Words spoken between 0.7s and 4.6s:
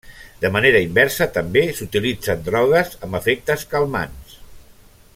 inversa, també s’utilitzen drogues amb efectes calmants.